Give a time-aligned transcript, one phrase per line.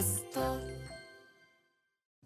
[0.00, 0.40] ャスト。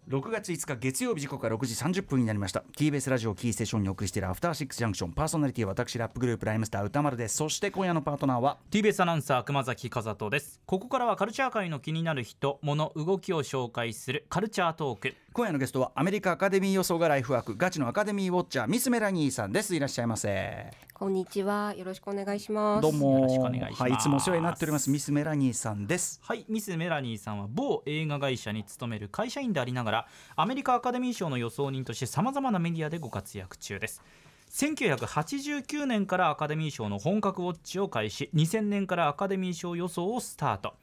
[0.07, 2.63] 6月5日月曜日時刻は6時30分になりました。
[2.77, 7.37] TBS ラジオキーステーションにお送りしているアフターシックスジャンクションパーソナリティは私ラップグループライムスター歌丸です。
[7.37, 10.61] そして今夜のパートナーは TBS アナウンサー熊崎和人です。
[10.65, 19.75] ここからはカルチャー界の気になる人物動きを紹介するカルチャートーク今夜のゲストはアメリカアカデミー予想がライフワークガチのアカデミーウォッチャーミスメラニーさんです。
[19.75, 20.71] いらっしゃいませ。
[20.93, 21.73] こんにちは。
[21.75, 22.81] よろしくお願いします。
[22.81, 23.81] どうもよろしくお願いします。
[23.81, 26.21] はい、いつもお世話になっておりますミスメラニーさんです。
[26.23, 30.07] はいミス・メラニーさんは某映画会社に勤める会社員でありながら
[30.37, 34.01] アメリカアカデミー賞の予想人としてさまざまなメディアでご活躍中です
[34.55, 38.29] 1989年からアカデミー賞の本格ウォッチを開始。
[38.33, 40.75] 2000年からアカデミー賞予想をスタート。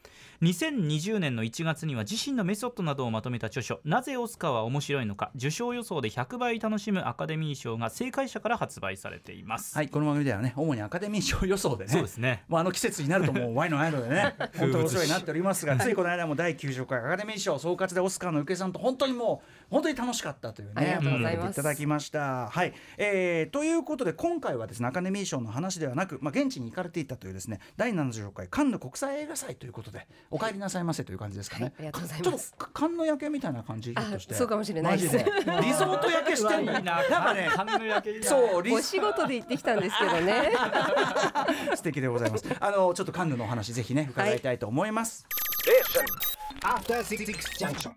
[0.43, 5.31] 2020年の1月には自身のメソッドなどをまとめた著書「なぜオスカーは面白いのか。
[5.37, 12.45] 受賞予想で100倍楽しむアカデミー賞」が正解者から発売されています、はいこの番組ではね主にアカデミー賞予想でねそうですね。
[12.49, 22.49] まあ、あの季節になるともうワイのワイのでね 本当にお世話になっておりますがついこの間も第90回アカデミー賞総括でオスカーの受けさんと本当にもう本当に楽しかったというねありがとうございますいただきました。
[22.49, 31.65] はい、えーということで今回はですねアカデミー賞の話ではなく、まあ、現地に行かれていたというですね第70回カンヌ国際映画祭ということでお帰りなさいませという感じですかね。
[31.65, 33.95] はいありがとうございますちょっとカンヌ焼けみたいな感じ？
[33.95, 40.53] ひょっとしてそうかもしれないです リゾート焼けしてんのいいな なんかねカンヌ焼けそうリお仕事で行ってきたんですけどね。
[41.75, 42.45] 素敵でございます。
[42.61, 45.27] あのちょっとカンヌのお話ぜひね伺いたいと思います。
[45.63, 46.32] Six Junction.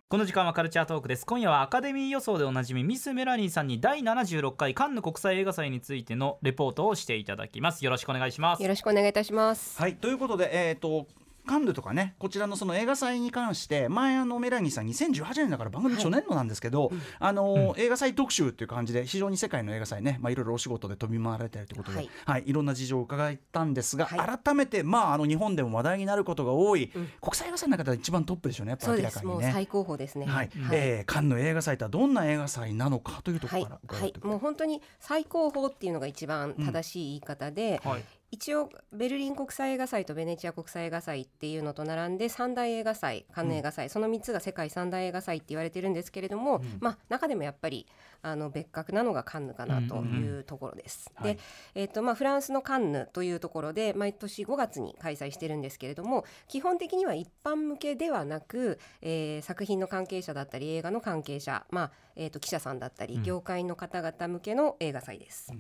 [0.10, 1.26] この時間はカルチャートークです。
[1.28, 7.86] 今夜はアカデミー予想でおなじみミス・メラニーさんに第76回カンヌ国際映画祭についてのレポートをしていただきます。
[7.86, 8.64] よろしくお願いします。
[8.64, 9.80] よろしくお願いいたします。
[9.80, 11.06] はいということでえっ、と
[11.46, 24.40] カンヌとかねこちらのその映画祭に関して前あのメラニーさん2018年だから番組初年度なんですけど、あの、映画祭特集っていう感じで非常に世界の映画祭ねまあいろいろお仕事で飛び回られてるということで、ははいいい、ろんな事情を伺ったんですが、はい。
[24.44, 28.96] 改めてまああの日本でも話題になることが多い、国際映画祭の中では一番トップでしょうねやっぱ。
[28.96, 29.32] 明らかにね。
[29.34, 30.26] もう最高峰ですね。
[30.26, 34.10] はい、えーカンヌ映画祭とはどんな映画祭なのかというとこはいろから伺はい。
[34.10, 38.04] っていく、もう本当に最高峰っていうのが一番正しい言い方で、はい
[38.36, 47.88] 一応ベルリン国際映画祭とベネチア国際映画祭っていうのと並んで三大映画祭カンヌ映画祭、その3つが世界三大映画祭って言われてるんですけれども、まあ中でもやっぱり
[48.22, 51.10] あの別格なのがカンヌかなというところです。
[51.16, 51.36] はい。
[51.36, 51.40] で、
[51.76, 65.54] えっとまあフランスのカンヌというところで毎年5月に開催してるんですけれども基本的には一般向けではなく、えー作品の関係者だったり映画の関係者、まあえっと記者さんだったり業界の方々向けの映画祭です。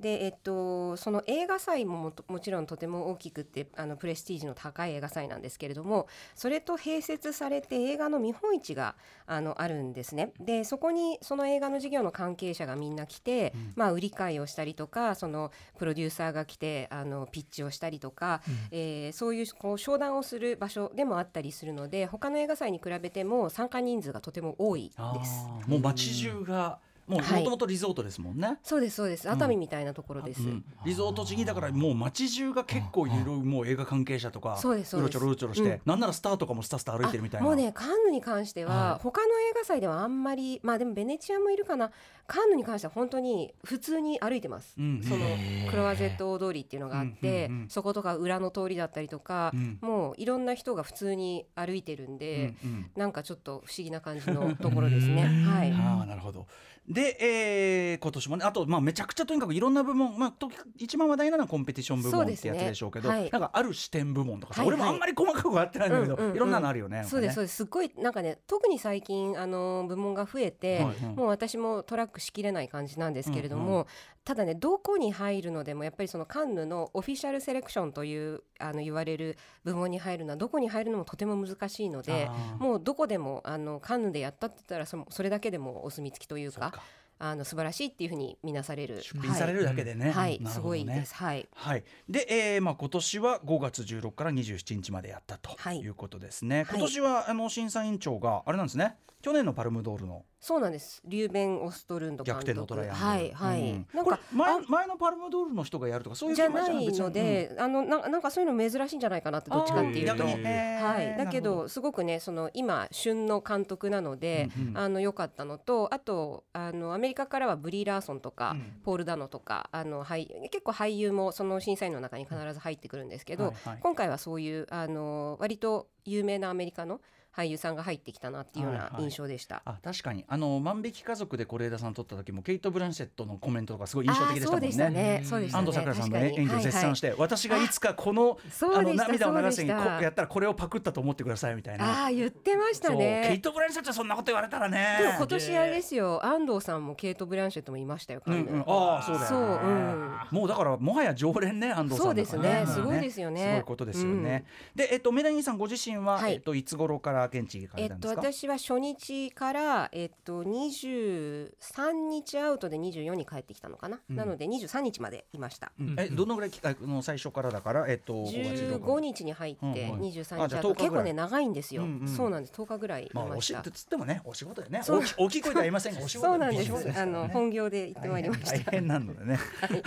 [0.00, 8.94] でえっと、その映画祭ももちろんとても大きくてあのプレステージの高い映画祭なんですけれどもそれと併設されて映画の見本市が
[9.26, 10.32] あのあるんですね。
[10.38, 25.46] でそこにその映画の事業の関係者がみんな来て、まあ、売り買いをしたりとかそのプロデューサーが来てあのピッチをしたりとか、えーそういうこう商談をする場所でもあったりするので他の映画祭に比べても参加人数がとても多いあです。
[25.66, 25.68] ー。
[25.68, 28.58] もう街中がもともとリゾートですもんね。
[28.62, 29.28] そうですそうです。
[29.28, 30.42] 熱海みたいなところです。
[30.42, 30.64] うん。
[30.84, 35.80] リゾート地にだからもう街中が結構いろいろもう映画関係者とかそうですそうろちょろうろちょろして、うん。
[35.84, 37.46] なんならスターとかもスタスタ歩いてるみたいな。
[37.46, 39.02] あもうねカンヌに関しては、はい。
[39.02, 41.90] 他の映画祭ではあんまりまあでもベネチアもいるかな。
[42.26, 45.24] カンヌに関しては本当に普通に歩いてます、うんその
[45.70, 49.78] クロワゼット大通りっていうのがあって、そことか裏の通りだったりとか、うん。
[49.80, 52.90] もういろんな人が普通に歩いてるんで、うんうん。
[52.96, 55.22] なんかちょっと不思議な感じのところですね。
[55.22, 55.72] はい。
[55.72, 56.46] ああなるほど
[56.88, 63.30] で、えー今年もねあと、まあ、めちゃくちゃとにかくいろんな部門、まあ、と一番話題なのはコンペティション部門ってやつでしょうけどはい。
[63.30, 66.36] なんかある視点部門とかさ、はい俺もあんまり細かくはやってないんだけど、うんうんうん。
[66.36, 67.04] いろんなのあるよね。
[67.04, 67.56] そうですそうでです。
[67.56, 73.86] すっごいなんかね特に最近あの部門が増えて、はいはいもう私もトラックしきれない感じなんですけれども、
[74.24, 82.28] ただねどこに入るのでもやっぱりそのカンヌのオフィシャルセレクションというあの言われる部門に入るのはどこに入るのもとても難しいので
[82.58, 86.74] もうどこでもあのカンヌでやったって言ったらそそれだけでもお墨付きというか
[87.18, 89.02] あの素晴らしいっていうふうに見なされる。
[89.02, 90.10] 出品されるだけでね。
[90.10, 90.50] はい、ね。
[90.50, 91.14] すごいです。
[91.14, 91.48] はい。
[91.52, 95.80] はい、で、えーまあ、今年は5月16から27日までやったとはい。
[95.80, 96.78] いうことですね、はい。
[96.78, 98.96] 今年はあの審査委員長があれなんですね。
[99.20, 101.02] 去年のパルムドールのそうなんです。
[101.04, 103.86] リューベン・オストルンド監逆督はいはい、うん。
[103.92, 110.22] なんか前前のパルムドールの人がやるとかそういうじゃないので、あのななんかそういうの珍しいんじゃないかなってどっちかっていうと。
[110.22, 114.78] はい、だけどすごくねその今旬の監督なので、うんうん。
[114.78, 118.80] あの良かったのとあとあのアメリカからはブリー・ラーソンとか、うん。
[118.84, 123.78] ポール・ダノとかあの俳結構俳優もその審査員の中に必ず入ってくるんですけど、はいはい。
[123.80, 127.00] 今回はそういうあの割と有名なアメリカの
[127.38, 129.62] 俳優さんが入ってきたなっていうようはいはいな印象でした。
[129.64, 134.72] あ確かにあの万引き家族で是枝さん撮った時もケイト・ブランシェットのコメントとかすごい印象的でしたもんね。
[134.72, 135.22] そうね。
[135.24, 135.60] そうでしたね。
[135.60, 138.38] 安藤サクラさんの演技を絶賛して、私がいつかこの
[138.74, 142.04] あの涙を流すにやったらこれをパクったと思ってくださいみたいな。
[142.04, 143.38] ああ言ってましたそうケイね。
[143.40, 144.96] ト・ブランシェットそんなこと言われたらね。
[145.00, 148.22] でも今年あれですよ安藤さんもケイト・ブランシェットもいましたよ。
[148.26, 149.26] うんうん、ああそうだよ、ね。
[149.28, 154.44] そううんもうだからもはや常連ね安藤さんそうですねだからすごいですよねすごいことですよね。
[154.74, 158.08] でえっとメラニーさんご自身は、はいえっといつ頃から現地えっと。
[158.08, 164.00] 私は初日からえっと23日アウトで24に帰ってきたのかな？
[164.10, 164.16] うん。
[164.16, 165.72] なので23日までいました。
[165.78, 165.96] うん。
[165.98, 170.00] えどのぐらいきあの最初からだからえっと5月16 15日に入ってうんうん。
[170.00, 171.04] 23あじゃあ10日日あと結ぐらい。
[171.04, 172.08] 構ね長いんですよ、うんうん。
[172.08, 172.52] そうなんです。
[172.54, 174.82] 10日ぐらいいまあました、おしってつってもねお仕事でね。
[174.82, 175.02] そう。
[175.16, 176.84] 大きい声では言いませんがお仕事 そうなんです。
[176.84, 177.06] ね。
[177.06, 178.58] の本業で行ってまいりました。
[178.58, 179.36] 大変なのでね。
[179.60, 179.82] はい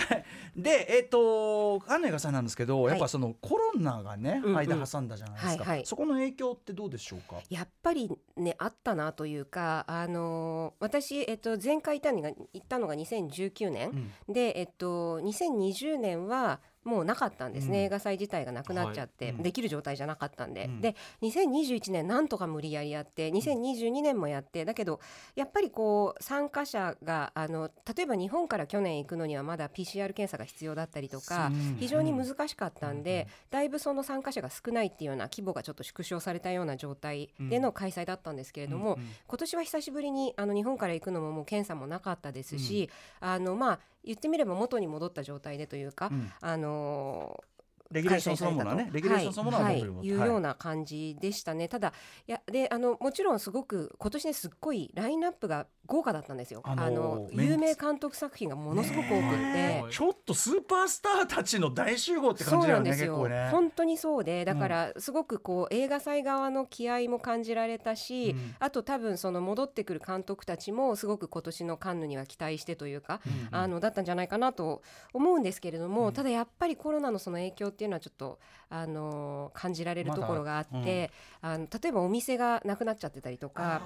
[0.56, 5.86] でえっ、とカンヌ映画祭なんですけど、はいやっぱそのコロナがね、間挟んだじゃないですか、はいはい。
[5.86, 7.21] そこの影響ってどうでしょう？
[7.22, 7.42] か。
[7.50, 17.86] やっぱりねあったなというかあのー私、えっと、前回行ったのが行ったのが2019年、うんで、えっと、2020年はもうなかったんですね、うん。
[17.86, 19.34] 映画祭自体がなくなっちゃって、はい。
[19.36, 19.44] うん。
[19.44, 20.82] できる状態じゃなかったんで、うん。
[20.82, 25.00] で2021年なんとか無理やりやって2022年もやってだけど
[25.36, 31.78] やっぱりこう参加者があの例えば日本から去年行くのにはまだ PCR 検査が必要だったりとか、うん。
[31.80, 39.10] 非常に難しかったんで、だいぶその参加者が少ないっていうような規模がちょっと縮小されたような状態での開催だったんですけれども、うんうん。
[39.28, 42.90] 今年は久しぶりにあの日本から行くのももう検査もなかったですし、
[43.20, 46.32] あのまあ言ってみれば元に戻った状態でというか、うん。
[46.42, 47.44] あの
[47.92, 49.82] レギュレーションそのものはね、レギュレーションそのものははい。
[49.82, 51.68] はい、いうような感じでしたね。
[51.68, 51.94] ただ
[52.28, 56.62] いやであのもちろんすごく今年ねすっごいラインナップが豪華だったんですよ。
[56.64, 59.38] あのー有名監督作品がものすごく多くって。
[59.38, 63.50] ねちょっとスーパースターたちの大集合って感じなんですよ、ね。
[63.52, 68.56] 本当にそうでだからすごくこう映画祭側の気合も感じられたし、うん。
[68.60, 73.58] あと多分その戻ってくる監督たちもすごく今年のカンヌには期待してというか、うん。
[73.58, 74.82] あのだったんじゃないかなと
[75.14, 76.14] 思うんですけれども、うん。
[76.14, 78.40] ただやっぱりコロナのその影響っていうのはちょっと
[78.72, 83.82] あの感じられるところがあって、あの例えばお店がなくなっちゃってたりとか。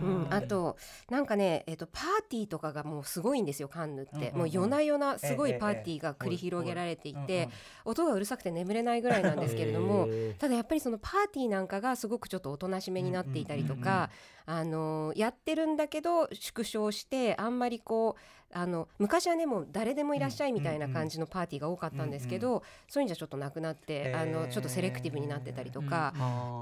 [0.00, 0.76] ん、あと
[1.10, 4.38] なんかね、えっとパーティーとかがもうすごいんですよカンヌって、うんうんうん。
[4.38, 7.48] もう夜な夜なすごいパーティーが繰り広げられていて、
[7.84, 10.08] 音がうるさくて眠れないぐらいなんですけれども
[10.38, 14.10] ただやっぱりそのパーティーなんかがすごくちょっとおとなしめになっていたりとうんうんうんか、
[14.50, 26.14] あのやってるんだけど縮小してあんまりこうあの昔はねもう誰でもいらっしゃいみたいな感じのパーティーが多かったんですけど、そういうんじゃちょっとなくなって、あのちょっとセレクティブになってたりとか。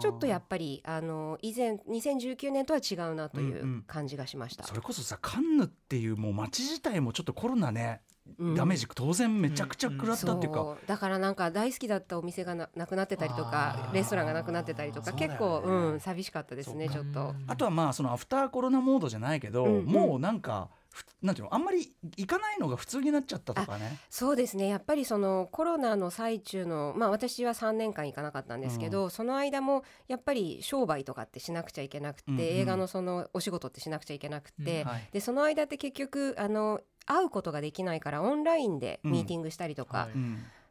[0.03, 4.65] ちょっとやっぱりあの以前2019年とは違うなという感じがしました。
[4.65, 8.15] それこそさカンヌっていうもう街自体もちょっとコロナね、うん
[8.55, 10.87] ダメージ当然めちゃくちゃ食らったっていうか、そう。
[10.87, 13.94] だからなんか大好きだったお店がななくなってたりとあかー。
[13.94, 17.34] レストランがなくなってたりとか、結構、うん、寂しかったですねちょっと。
[17.46, 19.84] あとはまあそのアフターコロナモードじゃないけど、うんうん。
[19.87, 23.99] もうなんかふなんていうのあんまり行かないのが普通になっちゃったとかね。
[24.08, 24.67] そうですね。
[24.69, 32.40] やっぱりそのコロナの最中のまあ私は3年間行かなかったんですけど、その間もやっぱり商売とかってしなくちゃいけなくて、うんうん。
[32.43, 35.08] 映画のそのお仕事ってしなくちゃいけなくて、はい。
[35.12, 40.08] でその間って結局あの会うことができないからオンラインでミーティングしたりとか、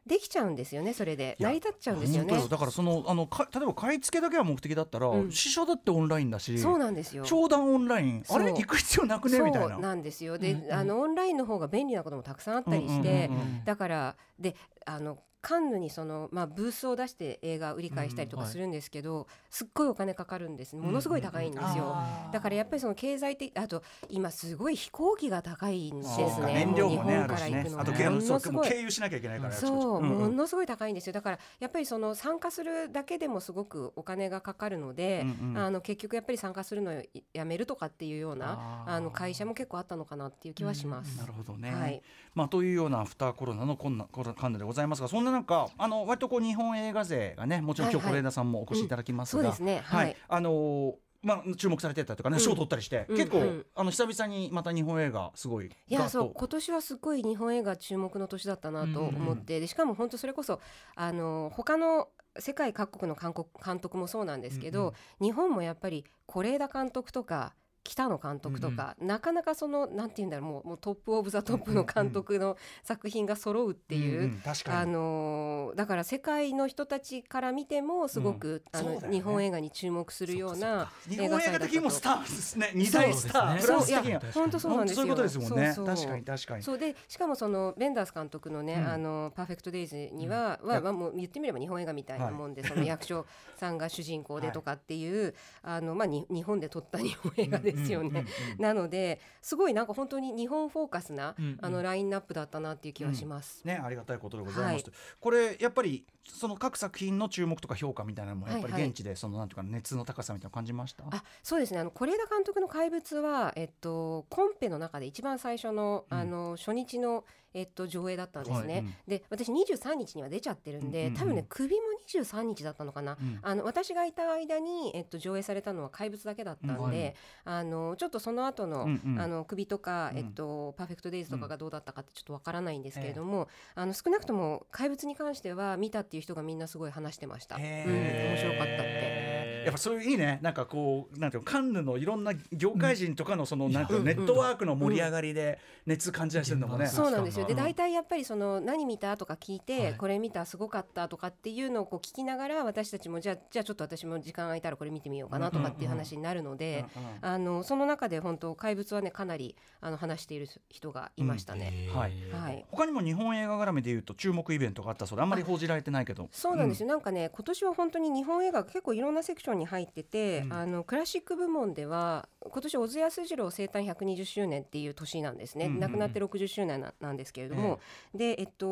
[0.06, 1.36] できちゃうんですよねそれで。
[1.40, 2.48] 成り立っちゃうんですよね。
[2.48, 2.56] だ。
[2.58, 5.32] からそのあのか例えば買い付けだけは目的だったら、うん。
[5.32, 7.24] 試写だってオンラインだしそうなんですよ。
[7.24, 9.40] 商談オンラインあれ行く必要なくね？
[9.40, 9.74] みたいな。
[9.74, 10.38] そうなんですよ。
[10.38, 13.30] で、うんうんあのオンラインの方が便利なこともたくさんあったりして、
[13.64, 14.54] だからで
[14.84, 20.74] あのカンヌにその、まあ、ブースを出して映画売り買いしたりとかするんですけど、すっごいお金かかるんです。
[20.74, 21.92] ものすごい高いんですよ。
[21.94, 26.66] あーだからやっぱりその経済的あと今すごい飛行機が高いんですね。
[26.66, 27.62] 燃料もね日あるしね。
[27.62, 28.68] 本から行くのあと経ものすごい。
[28.68, 30.08] 経由しなきゃいけないからそう、んん。
[30.18, 31.12] ものすごい高いんですよ。
[31.12, 35.58] だからやっぱりその参加するだけでもすごくお金がかかるので、うんうん。
[35.58, 41.16] あの結局やっぱり参加するのをやめるとかっていうようなあの会社も結構あったのかなっていう気はします。
[41.18, 41.72] なるほどね。
[41.72, 42.02] はい。
[42.34, 50.16] まあ、というようなアフターコロナのこんなコロカンヌでございますがそんな中あの割とこう日本映画勢がねもちろん今日是枝さんもお越しいただきますが、はい。
[50.28, 52.40] あのーまあ、注目されてたとかねうん。
[52.40, 53.66] 賞、を取ったりして、うん結構、うん。
[53.74, 60.60] あの久々にまた日本映画すごいいやそう今年はすごい日本映画注目の年だったなと思って、でしかも本当それこそ
[60.94, 67.54] あの他の世界各国の監督監督もそうなんですけど、日本もやっぱり是枝監督とか
[67.88, 74.22] 北野監督とか、なかなかそのなんて言うんだろうもうもう top of the top の監督の作品が揃うっていう。
[74.22, 79.16] んん確かあにのーだから世界の人たちから見てもすごく、あのそうだよね。
[79.16, 82.72] 日本映画に注目するような日本映画映画祭だったと的にもスターですね。
[82.74, 85.02] 二大スター、うそういや本当そうなんですよ。
[85.02, 85.72] そういうことですもんね。
[85.72, 85.96] そうそう。
[85.96, 86.62] 確かに確かに。
[86.62, 88.88] そうでしかもそのベンダース監督のね、うん。
[88.88, 90.70] あの Perfect Days には、うん。
[90.70, 93.26] はまあもう言ってみれば日本映画みたいなもんで、その役所
[93.56, 98.08] さんが主人公でとかっていう、 あのまあに日本で撮った日本映画ですよね。
[98.08, 98.26] うんうんうん
[98.58, 101.58] なのですごいなんか本当に日本フォーカスな、うんうん。
[101.60, 103.64] あのラインナップだったなっていう気はします。
[103.64, 104.84] ね、ありがたいことでございます、はい。
[105.20, 108.88] これやっぱりその各作品の注目とか評価みたいなのもやっぱりはいはい。
[108.90, 111.80] 現地でそのなんていうか熱の高さみたいなの感じました、あそうですね。
[111.80, 117.24] あの是枝監督の「怪物は」えっと、コンペの中で一番最初の,、あの初日の、
[117.56, 118.74] えっと、上映だったんですね。
[118.74, 118.94] はいうん。
[119.08, 121.18] で私23日には出ちゃってるんで、うんうんうん。
[121.18, 123.38] 多分ね首も23日だったのかな、うん。
[123.42, 129.20] あの私がいた間に、えっと、上映されたのは怪物だけだったんで、あのちょっとその後の、うんうん。
[129.20, 130.18] あの首とか、うん。
[130.18, 137.56] えっと、パーフェクトデイズとかがどうだったかってちょっとわからないんですけれども、あの少なくとも怪物に関しては見たっていう人がみんなすごい話してました。
[137.56, 139.36] うん、へー面白かったって。
[139.66, 140.38] やっぱそういういいね。
[140.42, 146.90] なんかこうなんていうのカンヌのいろんな業界人とかのその、なんネットワークの盛り上がりで熱感じたりするのもね、うん。
[146.90, 147.58] そうなんですよでうん。
[147.58, 149.16] 大体やっぱりその何見た？
[149.16, 149.94] とか聞いて、はい。
[149.94, 161.88] これ見たすごかったとかっていうのをこう聞きながら私たちもじゃあじゃあちょっと私も時間空いたらこれ見てみようかなとかっていう話になるので、うんうんあのその中で本当怪物はねかなりあの話している人がいましたね。
[161.94, 162.12] はい。
[162.30, 162.64] はい。
[162.70, 166.28] 他にも日本映画絡みでいうと注目イベントがあったそうであんまり報じられてないけど。
[166.30, 170.52] そうなんですよ、なんかね今年は本当に日本映画が結構いろんなセクションに入ってて、うん。
[170.52, 175.80] あのクラシック部門では今年小津安二郎生誕120周年っていう年なんですね、うんうんうん。
[175.80, 177.78] 亡くなって60周年ななんですけれども、
[178.14, 178.66] でえっと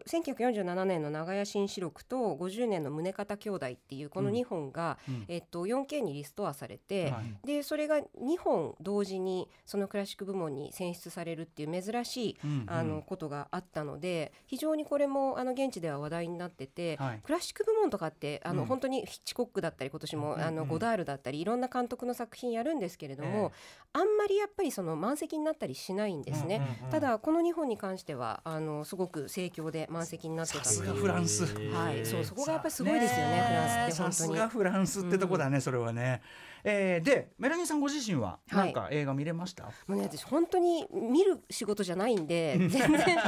[0.00, 5.24] 1947年の長屋新四録と50年の宗像兄弟っていうこの2本が、うん。
[5.28, 7.46] えっと、4K にリストアされて、はい。
[7.46, 8.02] でそれが2
[8.38, 12.64] 本同時にそのクラシック部門に選出されるっていう珍しい、うんうん。
[12.66, 17.20] あのことがあったので非常にこれもあの現地では話題になってて、はい。
[17.22, 18.66] クラシック部門とかってあの、うん。
[18.68, 26.56] 本当にヒッチコックだったり今年も、うんうんあのゴダールだったりいろんな監督の作品やるんですけれども、えあんまりやっぱりその満席になったりしないんですね。
[26.56, 26.90] うんうんうん。
[26.90, 31.44] ただこの2本に関してはあのすごく盛況で満席になってたさすがフランス。
[31.72, 34.40] はい、そうそこがやっぱりすごいですよねフランスってさす本当に。
[34.40, 36.22] がフランスってとこだね、それはね、
[36.64, 38.64] えー、でメラニーさんご自身ははい。
[38.64, 42.90] なんか映画見れました、もうね私本当に見る仕事じゃないんで全然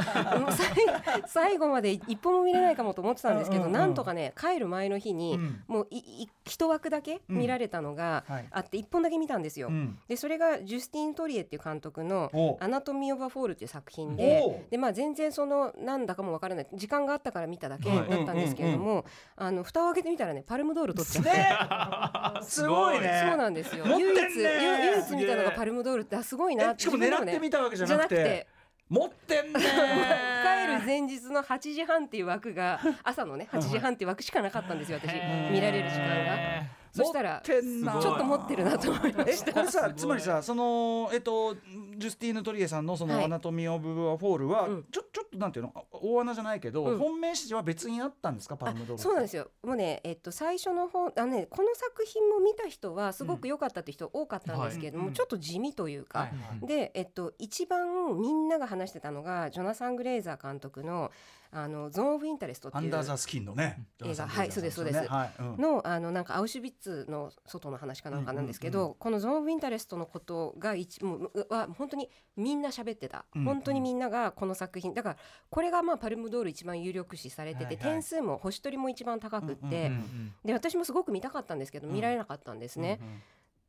[1.27, 3.69] 最最後まで一本も見れないかもと思ってたんですけど、うん。
[3.69, 5.65] うんうんなんとかね帰る前の日に、うん。
[5.67, 8.47] もういい一枠だけ見られたのがはい。
[8.51, 9.69] あって一本だけ見たんですよ。
[9.69, 9.99] うん。
[10.09, 19.05] でそれがジュスティン・トリエっていう監督のお「Anatomy of a Fall」っていう作品おでで、まあ、全然そのなんだかもわからない時間があったから見ただけだったんですけれども、
[19.37, 22.45] あの蓋を開けてみたらねパルムドール取っちゃって。
[22.45, 23.85] す ごいねそうなんですよ。
[23.87, 26.83] 唯一、唯唯一見たのがパルムドールって、あ、すごいなって。
[26.83, 28.47] えしかも狙ってみたわけじゃなくて。
[28.89, 35.15] 持ってんね 帰る前日の8時半っていう枠が朝のね8時半っていう枠しかなかったんですよ私。
[35.51, 36.85] 見られる時間が。
[36.93, 39.51] そしたらちょっと持ってるなと思いました。
[39.51, 41.57] えこれさつまりさそのえっと
[41.97, 43.25] ジュスティーヌ・トリエさんのその「はい。
[43.25, 44.85] Anatomy of a Fall は」うん。
[44.91, 45.73] ちょちょっとなんていうの？
[45.75, 46.99] あ大穴じゃないけど、うん。
[46.99, 48.57] 本命視は別にあったんですか？
[48.57, 49.51] パルムドールそうなんですよ。
[49.63, 55.13] もうね、えっと、最初の方あの、ね、この作品も見た人はすごく良かったって人多かったんですけれども、うん。
[55.13, 56.29] ちょっと地味というか、はい。
[56.29, 61.11] はいで、えっと、一番みんなが話してたのがジョナサン・グレイザー監督の
[61.57, 64.27] 「あの Zone of Interest」っていう Under the Skin のね映画。
[64.27, 64.99] はいそうですそうです。
[65.09, 65.33] はい。
[65.39, 65.57] うん。
[65.57, 75.17] のあのなんかアウシュビッツの外の話かなんかなんですけど、うんうんこの Zone of Interest のことが一もうは本当にみんな喋ってた、うん本当にみんながこの作品だから
[75.51, 77.85] これがまあパルムドール一番有力視されてて、はいはい。
[77.93, 83.23] 点数も星取りも一番高くって、うんうんで私もすごく見たかったんですけど見られなかったんですね、うんうん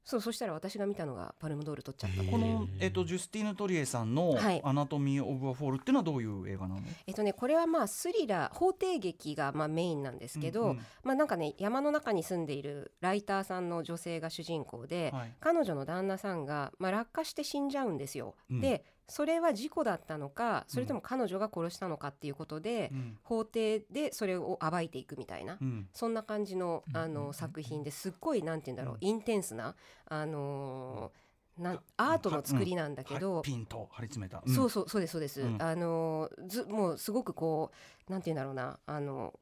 [0.05, 2.31] そうそしたら私が見たのがパルムドール取っちゃった。
[2.31, 10.85] この、えっと、ジュスティーヌ・トリエさんのはい「Anatomy of a Fall」っていうのはどういう映画なの、えっとねこれはまあスリラー法廷劇がまあメインなんですけど、うんうん。
[11.03, 15.33] まあなんかね山の中に住んでいるライターさんの女性が主人公で、はい。
[15.39, 18.35] 彼女の旦那さんが、まあ、落下して死んじゃうんですよ。
[18.51, 18.61] うん。
[18.61, 23.17] でそれは事故だったのかそれとも彼女が殺したのかっていうことで、うん。
[23.23, 25.87] 法廷でそれを暴いていくみたいな、うん。
[25.93, 29.75] そんな感じのあの作品ですっごいなんて言うんだろう、 intense な、
[30.07, 31.25] あのー
[31.57, 35.61] なんアートの作りなんだけど、はいピンと張り詰めた、そうそうそうですそうです、うん。
[35.61, 37.71] あのずもうすごくこ
[38.09, 39.33] うなんて言うんだろうなあの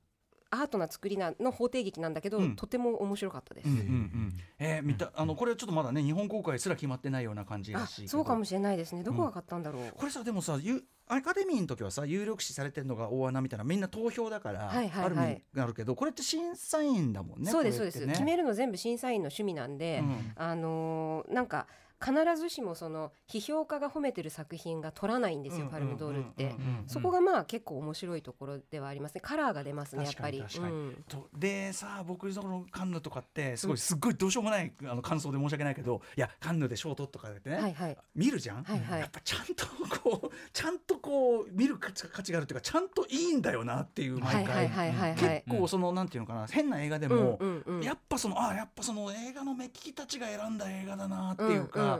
[0.53, 2.55] アートな作りなの法廷劇なんだけど、うん。
[2.55, 3.67] とても面白かったです。
[3.67, 4.33] うんうんうん。
[4.59, 9.03] えー、見たあのこれはちょっとまだね日本公開すら決まってないような感じらあしいそうかもしれないですね。
[9.03, 15.05] どこが買ったんだろう、これさでもさゆアカデミーの時はさ有力視されてるのが大穴みたいなみんな投票だから、はいはいはい。
[15.05, 18.13] ある意味があるけどこれって審査員だもんねそうですそうです、ね。
[18.13, 20.31] 決めるの全部審査員の趣味なんで、うん。
[20.35, 21.67] あのーなんか
[22.03, 26.55] 必ずしもその批評家が褒めてる作品が取らないんですよ、パルムドールって、
[26.87, 30.41] そこがまあ結構面白いところではありますねカラーが出ますねやっぱり。
[30.41, 30.63] 確かに。
[30.63, 31.03] 確かにうん。
[31.07, 37.97] とでさあ僕そのカンヌとかってすごいすっごいどうしようもないあの感想で申し訳ないけどいやカンヌで賞取っとかってね、はいはい。
[38.15, 38.99] 見るじゃん、はいはい。
[39.01, 39.65] やっぱちゃんと
[40.01, 44.69] こうちゃんとこう見る価値があるっていうかちゃんといいんだよなっていう毎回、
[45.15, 47.39] 結構そのなんていうのかな変な映画でも、
[47.81, 51.92] やっぱそのあやっぱその映画の目利きたちが選んだ映画だなっていうか、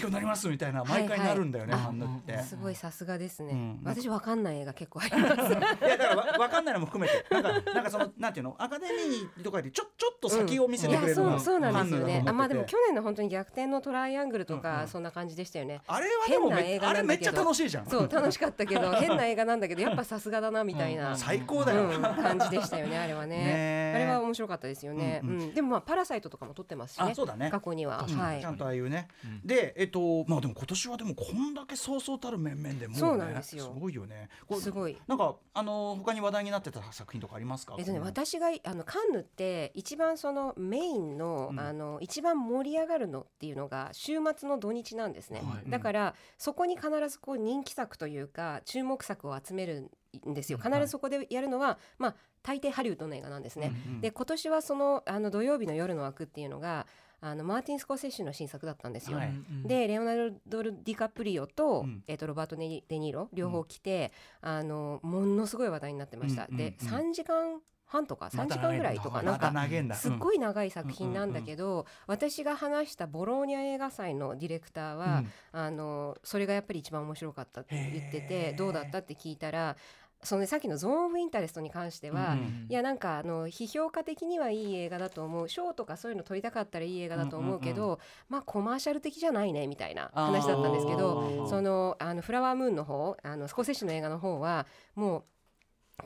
[0.00, 2.42] 強になりますみたいな毎回なるんだよね、はいはいカンヌって。
[2.42, 3.80] すごいさすがですね、うん。
[3.84, 5.34] 私わかんない映画結構あります。
[5.84, 7.26] いやだからわ分かんないのも含めて。
[7.30, 8.54] なんかなんかそのなんていうの？
[8.58, 12.24] アカデミーとかよりちょちょっと先を見せてくれるのうそうなんですよね。
[12.26, 15.80] あまあでも去年の本当に逆転のトライアングルとか、そんな感じでしたよね。
[15.86, 17.86] あれはでもめ変な映画あれめっちゃ楽しいじゃん。
[17.86, 23.92] そう楽しかったけど 変な映画なんだけどやっぱさすがだなみたいな、最高だよ、うん、感じでしたよねあれはね。
[23.94, 25.38] あれは面白かったですよね、ううん。
[25.50, 25.54] ん。
[25.54, 27.10] でもまあパラサイトとかも撮ってますしね。
[27.10, 27.50] あそうだね。
[27.50, 28.40] 過去には、うんはい。
[28.40, 29.08] ちゃんとああいうね、
[29.44, 33.74] でえっとまあでも今年はでもこんだけそうそうたる面々でもう、ね、そうなんですよ。
[33.78, 34.28] ごいよね。
[34.58, 34.96] すごい。
[35.06, 37.76] なんかあの他に話題になってた作品とかありますか？
[37.78, 41.60] えっとね、私があのカンヌって一番そのメインの,、うん。
[41.60, 45.70] あの一番盛り上がるのっていうのが週末の土日なんですね、はい。
[45.70, 49.90] だからそこに必ずこう人気作というか注目作を集める
[50.28, 50.58] んですよ。
[50.62, 50.72] うん。
[50.72, 54.00] 必ずそこでやるのは、まあ大抵ハリウッドの映画なんですね、うんうん。
[54.00, 56.86] で今年はそのあの土曜日の夜の枠っていうのが
[57.20, 59.32] あのマーティン・スコセッシの新作だったんですよ、はい。
[59.64, 62.02] でレオナルド・ディカプリオと,、うん。
[62.06, 66.50] えー、とロバート・デ・ニーロ両方来て、あのものすごい話題になってました、うん。
[66.52, 66.88] うんでうん。
[66.88, 67.60] 3時間
[67.90, 69.52] 半とか3時間ぐらいとか、なんか
[69.94, 75.32] すっごい長い作品なんだけど、私が話したボローニャ映画祭のディレクターは、うん。
[75.52, 79.76] あのそれがやっぱり一番面白かったって言っててどうだったって聞いたら
[80.22, 87.98] そのねさっきの Zone of Interest に関しては、うんいやなんかあの批評家的にはいい映画だと思う賞とかそういうの取りたかったらいい映画だと思うけど、
[88.28, 95.24] まあコマーシャル的じゃないねみたいな話だったんですけあどーそのあのフラワームーンの方あのスコセッシの映画の方はもう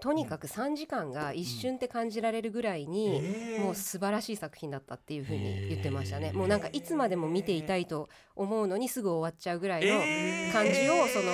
[0.01, 3.23] とにかく3時間が一瞬って感じられるぐらいに、
[3.61, 6.33] もう素晴らしい作品だったっていうふうに言ってましたね。
[6.33, 11.33] もうなんかいつまでも見ていたいと思うのにすぐ終わっちゃうぐらいの感じをその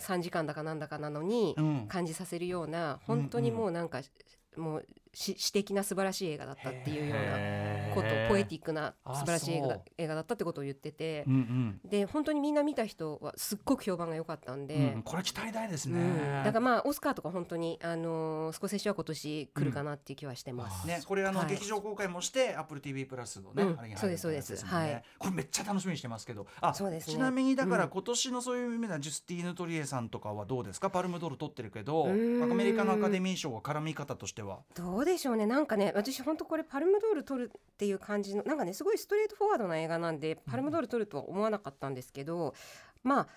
[0.00, 1.86] 3時間だかなんだかなのにうん。
[1.88, 4.02] 感じさせるような本当にもうなんか
[4.56, 7.36] もうし詩的な素晴らしい映画だったっていうような
[7.94, 9.62] ことポエティックなあ素晴らしい
[9.98, 11.24] 映画だったってことを言ってて。
[11.26, 11.80] うんうん。
[11.88, 14.74] で本当にみんな見た人はすっごく評判が良かったんで。
[14.74, 20.86] うんこれ期待大ですね、うん、だからまあオスカーとか本当にあのースコセッシは今年来るかなっていう気はしてます。
[20.86, 21.48] ね、これあの、はい。
[21.48, 23.96] 劇場公開もして Apple TV プラスのね、うん。
[23.96, 24.52] そうですそうです。
[24.52, 25.02] ねはい。
[25.18, 26.46] これめっちゃ楽しみにしてますけど。
[26.60, 27.14] あそうですね。
[27.14, 27.90] ちなみにだからうん。
[27.90, 30.90] 今年のそういう意味ではジュスティーヌ・トリエさんとかはどうですか？
[30.90, 34.60] パルムドール取ってるけどアメリカのアカデミー賞は絡み方としては。
[34.74, 35.46] どうでしょうね。
[35.46, 37.50] なんかね私本当これパルムドール撮る
[37.82, 42.54] っていう感じのなんかねすごいストレートフォワードな映画なんでパルムドール撮るとは思わなかったんですけど、
[43.02, 43.28] まあ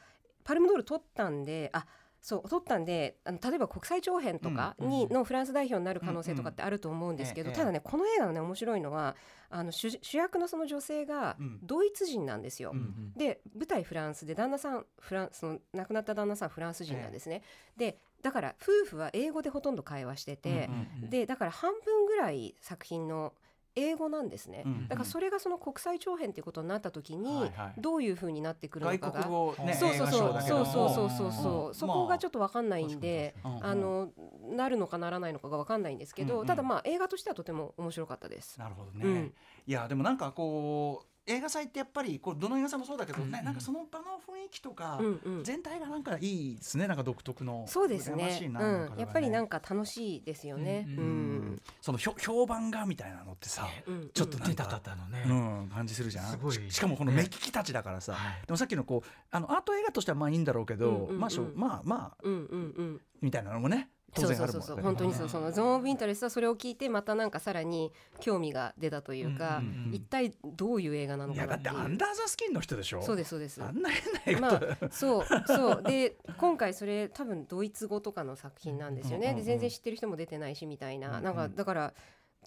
[0.43, 1.87] パルムドール撮ったんであ
[2.21, 9.15] そう撮ったんであの例えば国際長編とかに、のフランス代表になる可能性とかってあると思うんですけど、うんうんただねこの映画のね面白いのは
[9.49, 11.59] あの主主役のその女性がうん。
[11.63, 12.71] ドイツ人なんですよ。
[12.73, 17.41] うんで舞台フランスで旦那さんフランその亡くなった旦那さんフランス人なんですね。
[17.77, 20.69] でだから夫婦は英語でほとんど会話してて、
[21.01, 21.09] うん。
[21.09, 23.33] でだから半分ぐらい作品の
[23.75, 24.87] 英語なんですね、うん。
[24.87, 27.81] だからそれがその国際長編っていうことになった時に、はいはい。
[27.81, 30.41] どういう風になってくるの外かが国語ねそうそうそう。
[30.41, 31.73] そうそうそうそうそう、うん。
[31.73, 34.09] そこがちょっと分かんないんで、確かに確かにあの
[34.55, 36.47] なるのかならないのかが分かんないんですけど、うんうん。
[36.47, 38.59] ただまあ映画としてはとても面白かったです。
[38.59, 39.33] なるほどね、うん。
[39.67, 43.45] いやでもなんかこう映画祭ってやっぱりこうどの映画祭もそうだけどね、うんうん。
[43.45, 45.43] なんかその場の雰囲気とか、うんうん。
[45.43, 46.87] 全体がなんかいいですね。
[46.87, 48.47] なんか独特のそうですね。
[48.51, 50.85] ななんかうん、やっぱりなんかか楽しいですよね。
[50.87, 55.33] ううんん、その評評判がみたいなのってさ、うん、ちょっとなん出たか、方のね、う
[55.65, 56.31] ん、感じするじゃん。
[56.31, 56.53] すごい。
[56.53, 58.41] ししかもこの目利きたちだからさ、はい。
[58.45, 61.19] でもさっきのこうあのアート映画としてはまあいいんだろうけど、うんうんうん。
[61.19, 63.01] まあしょまあまあうん、うん、うん。
[63.21, 65.29] みたいなのもね当そう然そうそうそうあるもんね本当にそう。
[65.29, 73.01] そのゾーン・オブ・インタレストはそれを聞いてまたなんかさらに興味が出たというか、うんうんうん一体どういう映画なのかなってアンダーザスキンの人でしょ。
[73.01, 73.63] そうですそうです。
[73.63, 75.83] あんな変な映画まあそうそう。
[75.87, 81.23] で今回それ多分ドイツ語とかの作品なんですよね、うんうんうんで全然知ってる人も出てないしみたいな、うんうん。
[81.23, 81.93] なんかだから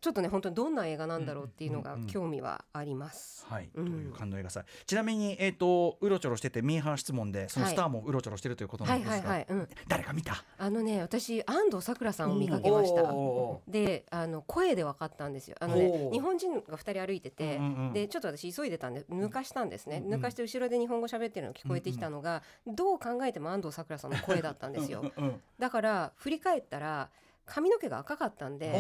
[0.01, 3.47] ちょっとね本当にどんな映画なんだろうっていうのが興味はあります。
[3.49, 3.91] はい、うん。
[3.91, 4.65] という感動映画祭。
[4.87, 10.45] ちなみに、えー、とうろちょろしててミーハー質問でそのはいスターもうろちょろしてるということなはいんですが、はいはい、うん、誰か見た？
[10.59, 13.03] あのね私安藤サクラさんを見かけました。
[13.67, 15.57] であの声で分かったんですよ。
[15.61, 25.05] あのほねう日本人が2人歩いてて、うんうんうんでちょっと私急いでたんで抜かしたんですね、うんうん抜かして後ろで日本語喋ってるの聞こえてきたのが、どう考えても安藤サクラさんの声だったんですよ。
[25.59, 27.11] だから振り返ったら
[27.49, 28.73] 髪の毛が赤かったんで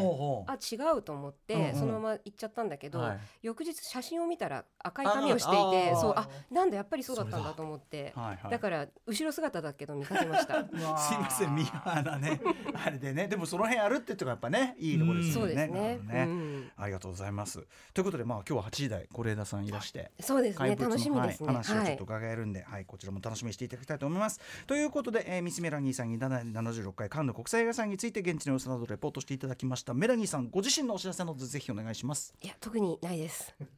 [0.47, 3.19] あ違うと思って、そのまま行っちゃったんだけど、はい。
[3.43, 8.51] 翌日写真を見たら赤い髪をしていてああそうああなんだやっぱりそうだったんだと思って、はいはい。
[8.51, 10.65] だから後ろ姿だけど見かけました。
[10.99, 12.41] すいませんミーハーなね。
[12.85, 13.29] あれでね。
[13.29, 16.71] でもその辺あるってとこやっぱねいいところですよね。
[16.77, 17.67] ありがとうございます。
[17.95, 20.13] ということでまあ今日は8時台是枝さんいらして。
[20.21, 20.77] そうですね。
[20.77, 21.47] 楽しみですね。
[21.47, 21.95] はい、話をちょはい。
[21.95, 24.41] っと伺えるんで、はい、こちらも楽しみにしていただきたいと思います。
[24.67, 29.94] ということで、えーミス・メラニーさんに7 76回カンヌ国際映画祭について現地の様子などレポートしていただきました。
[29.94, 32.35] メラニーさんご自身のお知らせなどぜひお願いします。
[32.42, 33.55] いや特にないです。
[33.61, 33.68] ね、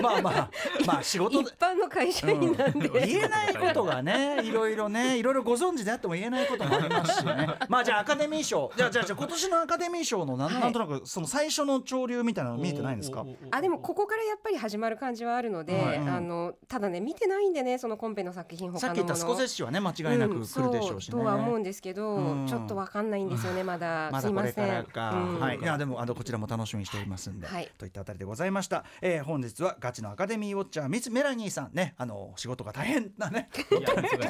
[0.00, 0.50] まあまあ
[0.86, 1.50] まあ 仕事で。
[1.50, 7.48] 一般の会社員なんで、言えないことがねいろいろねいろいろご存知であっても言えないこともありますしね。
[7.68, 8.70] まあじゃあアカデミー賞。
[8.76, 10.62] じゃあじゃあじゃあ今年のアカデミー賞のなん,、はい。
[10.62, 13.24] なんとなくその最初の潮流みたいなの見えてないんですか？
[13.50, 16.08] あでもここからやっぱり始まる感じはあるので、はいうん。
[16.08, 21.12] あのただね見てないんでねそのコンペの作品他のものさっき言ったスコセッシはね間違いなくうん来るでしょうしね。
[21.12, 22.46] そうとは思うんですけど、うん。
[22.46, 23.87] ちょっとわかんないんですよねまだ。
[24.12, 24.52] まだこれ。
[24.52, 25.40] からか、うん。
[25.40, 27.70] はい、いやでもあのこちらも楽しみにしておりますんで、はい。
[27.78, 31.70] といったあたりでございました、えー、本日はガチのアカデミーウォッチャーミスメラニーさん。
[31.72, 33.82] ねあの仕事が大変なねちょっ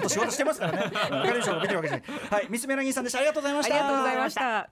[0.03, 0.91] と仕事してますからね。
[0.95, 2.09] アカデミー賞を見てるわけじゃない。
[2.31, 2.47] はい。
[2.51, 3.19] ミスメラニーさんでした。
[3.19, 4.71] ありがとうございまありしたがとうございました。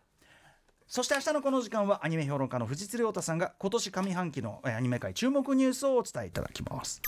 [0.88, 7.03] そして明日のこの時間はアニメ評論家の藤津亮太さんが今年上半期のえーアニメ界注目ニュースをお伝えいただきます.